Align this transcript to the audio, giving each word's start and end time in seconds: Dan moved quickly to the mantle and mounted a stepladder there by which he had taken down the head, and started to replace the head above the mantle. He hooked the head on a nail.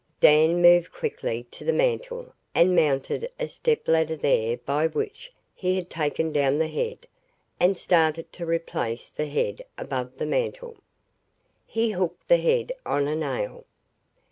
Dan 0.19 0.63
moved 0.63 0.91
quickly 0.91 1.43
to 1.51 1.63
the 1.63 1.71
mantle 1.71 2.33
and 2.55 2.75
mounted 2.75 3.31
a 3.39 3.47
stepladder 3.47 4.15
there 4.15 4.57
by 4.57 4.87
which 4.87 5.31
he 5.53 5.75
had 5.75 5.91
taken 5.91 6.31
down 6.31 6.57
the 6.57 6.69
head, 6.69 7.05
and 7.59 7.77
started 7.77 8.33
to 8.33 8.43
replace 8.47 9.11
the 9.11 9.27
head 9.27 9.61
above 9.77 10.17
the 10.17 10.25
mantle. 10.25 10.75
He 11.67 11.91
hooked 11.91 12.29
the 12.29 12.37
head 12.37 12.71
on 12.83 13.07
a 13.07 13.15
nail. 13.15 13.65